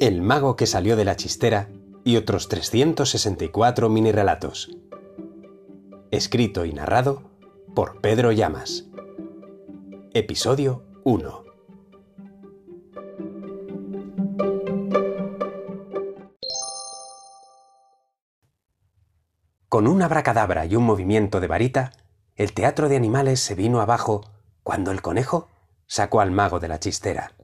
El 0.00 0.22
mago 0.22 0.56
que 0.56 0.64
salió 0.64 0.96
de 0.96 1.04
la 1.04 1.14
chistera 1.14 1.68
y 2.04 2.16
otros 2.16 2.48
364 2.48 3.90
mini 3.90 4.12
relatos. 4.12 4.74
Escrito 6.10 6.64
y 6.64 6.72
narrado 6.72 7.30
por 7.74 8.00
Pedro 8.00 8.32
Llamas. 8.32 8.86
Episodio 10.14 10.86
1. 11.04 11.44
Con 19.68 19.86
una 19.86 20.08
bracadabra 20.08 20.64
y 20.64 20.76
un 20.76 20.84
movimiento 20.84 21.40
de 21.40 21.46
varita, 21.46 21.92
el 22.36 22.54
teatro 22.54 22.88
de 22.88 22.96
animales 22.96 23.40
se 23.40 23.54
vino 23.54 23.82
abajo 23.82 24.22
cuando 24.62 24.92
el 24.92 25.02
conejo 25.02 25.50
sacó 25.86 26.22
al 26.22 26.30
mago 26.30 26.58
de 26.58 26.68
la 26.68 26.80
chistera. 26.80 27.34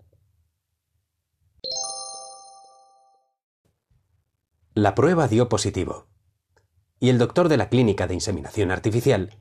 La 4.77 4.95
prueba 4.95 5.27
dio 5.27 5.49
positivo, 5.49 6.07
y 7.01 7.09
el 7.09 7.17
doctor 7.17 7.49
de 7.49 7.57
la 7.57 7.71
clínica 7.71 8.07
de 8.07 8.13
inseminación 8.13 8.71
artificial 8.71 9.39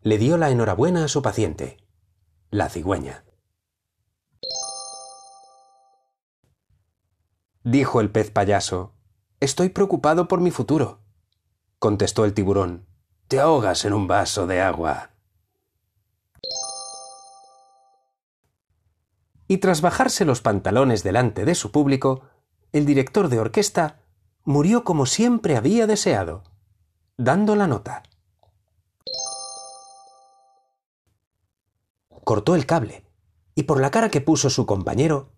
le 0.00 0.16
dio 0.16 0.38
la 0.38 0.48
enhorabuena 0.48 1.04
a 1.04 1.08
su 1.08 1.20
paciente, 1.20 1.76
la 2.48 2.70
cigüeña. 2.70 3.26
Dijo 7.62 8.00
el 8.00 8.10
pez 8.10 8.30
payaso, 8.30 8.94
Estoy 9.38 9.68
preocupado 9.68 10.28
por 10.28 10.40
mi 10.40 10.50
futuro. 10.50 11.02
Contestó 11.78 12.24
el 12.24 12.32
tiburón, 12.32 12.86
Te 13.28 13.40
ahogas 13.40 13.84
en 13.84 13.92
un 13.92 14.06
vaso 14.06 14.46
de 14.46 14.62
agua. 14.62 15.10
y 19.46 19.58
tras 19.58 19.82
bajarse 19.82 20.24
los 20.24 20.40
pantalones 20.40 21.02
delante 21.02 21.44
de 21.44 21.54
su 21.54 21.70
público, 21.70 22.22
el 22.72 22.86
director 22.86 23.28
de 23.28 23.38
orquesta 23.38 24.03
murió 24.44 24.84
como 24.84 25.06
siempre 25.06 25.56
había 25.56 25.86
deseado, 25.86 26.44
dando 27.16 27.56
la 27.56 27.66
nota. 27.66 28.02
Cortó 32.24 32.54
el 32.54 32.66
cable, 32.66 33.04
y 33.54 33.64
por 33.64 33.80
la 33.80 33.90
cara 33.90 34.08
que 34.10 34.20
puso 34.20 34.50
su 34.50 34.66
compañero, 34.66 35.32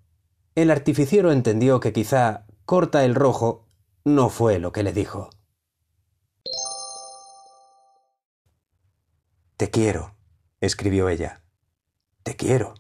el 0.55 0.71
artificiero 0.71 1.33
entendió 1.33 1.81
que 1.81 1.93
quizá 1.93 2.47
corta 2.65 3.05
el 3.05 3.15
rojo 3.15 3.67
no 4.05 4.29
fue 4.29 4.59
lo 4.59 4.73
que 4.73 4.83
le 4.83 4.93
dijo. 4.93 5.31
Te 9.57 9.71
quiero, 9.71 10.15
escribió 10.61 11.09
ella. 11.09 11.43
Te 12.23 12.37
quiero 12.37 12.75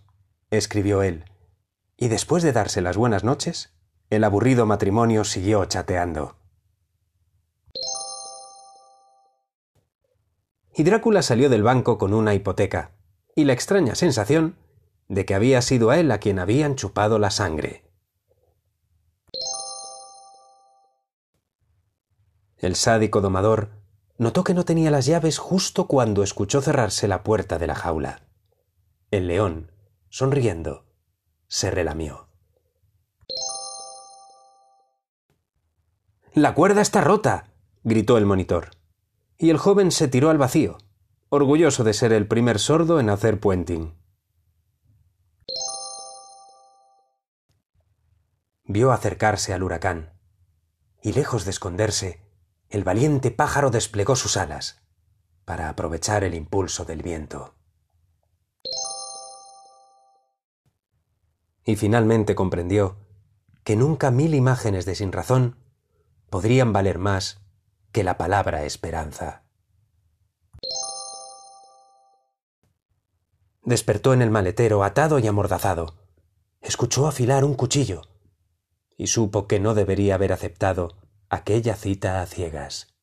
escribió 0.51 1.03
él, 1.03 1.25
y 1.97 2.09
después 2.09 2.43
de 2.43 2.53
darse 2.53 2.81
las 2.81 2.97
buenas 2.97 3.25
noches, 3.25 3.76
el 4.11 4.25
aburrido 4.25 4.67
matrimonio 4.67 5.25
siguió 5.25 5.65
chateando. 5.65 6.37
Y 10.75 10.83
Drácula 10.83 11.23
salió 11.23 11.49
del 11.49 11.63
banco 11.63 11.99
con 11.99 12.15
una 12.15 12.35
hipoteca, 12.35 12.93
y 13.35 13.45
la 13.45 13.53
extraña 13.53 13.95
sensación 13.95 14.57
de 15.09 15.25
que 15.25 15.35
había 15.35 15.63
sido 15.63 15.91
a 15.91 15.99
él 15.99 16.11
a 16.11 16.19
quien 16.19 16.39
habían 16.39 16.77
chupado 16.77 17.19
la 17.19 17.31
sangre. 17.31 17.85
El 22.59 22.75
sádico 22.75 23.21
domador 23.21 23.71
notó 24.19 24.45
que 24.45 24.55
no 24.55 24.65
tenía 24.65 24.91
las 24.91 25.07
llaves 25.07 25.39
justo 25.39 25.87
cuando 25.87 26.23
escuchó 26.23 26.61
cerrarse 26.61 27.09
la 27.09 27.23
puerta 27.23 27.59
de 27.59 27.67
la 27.67 27.75
jaula. 27.75 28.23
El 29.11 29.29
león, 29.29 29.73
sonriendo, 30.09 30.87
se 31.49 31.71
relamió. 31.71 32.26
La 36.37 36.53
cuerda 36.53 36.83
está 36.83 37.01
rota, 37.01 37.47
gritó 37.83 38.19
el 38.19 38.27
monitor. 38.27 38.73
Y 39.39 39.49
el 39.49 39.57
joven 39.57 39.91
se 39.91 40.07
tiró 40.07 40.29
al 40.29 40.37
vacío, 40.37 40.77
orgulloso 41.31 41.83
de 41.83 41.95
ser 41.95 42.13
el 42.13 42.29
primer 42.29 42.59
sordo 42.59 43.01
en 43.01 43.09
hacer 43.09 43.41
puenting. 43.41 43.97
Vio 48.65 48.93
acercarse 48.93 49.55
al 49.55 49.63
huracán, 49.63 50.13
y 51.01 51.15
lejos 51.15 51.47
de 51.47 51.53
esconderse, 51.53 52.21
el 52.69 52.85
valiente 52.85 53.31
pájaro 53.31 53.71
desplegó 53.71 54.15
sus 54.15 54.37
alas 54.37 54.83
para 55.47 55.71
aprovechar 55.71 56.23
el 56.23 56.35
impulso 56.35 56.85
del 56.85 57.03
viento. 57.03 57.55
y 61.69 61.75
finalmente 61.75 62.37
comprendió 62.37 62.97
que 63.65 63.75
nunca 63.75 64.13
mil 64.13 64.37
imágenes 64.37 64.85
de 64.87 64.95
sinrazón 64.95 65.57
podrían 66.37 66.75
valer 66.75 66.99
más 66.99 67.41
que 67.93 68.05
la 68.05 68.19
palabra 68.19 68.65
esperanza. 68.65 69.45
Despertó 73.63 74.13
en 74.13 74.21
el 74.21 74.31
maletero 74.31 74.85
atado 74.85 75.19
y 75.19 75.27
amordazado. 75.27 75.95
Escuchó 76.61 77.07
afilar 77.07 77.43
un 77.43 77.55
cuchillo 77.55 78.03
y 78.99 79.07
supo 79.07 79.47
que 79.47 79.61
no 79.61 79.73
debería 79.73 80.17
haber 80.17 80.35
aceptado 80.35 80.99
aquella 81.31 81.75
cita 81.75 82.21
a 82.21 82.27
ciegas. 82.27 82.96